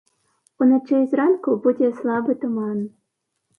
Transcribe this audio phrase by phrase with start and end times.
[0.65, 2.83] Уначы і зранку будзе слабы туман.